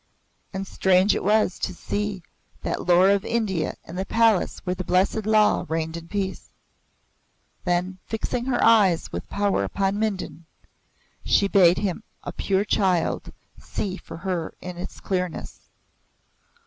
[0.51, 2.23] And strange it was to see
[2.63, 6.49] that lore of India in the palace where the Blessed Law reigned in peace.
[7.65, 10.47] Then, fixing her eyes with power upon Mindon,
[11.23, 15.69] she bade him, a pure child, see for her in its clearness.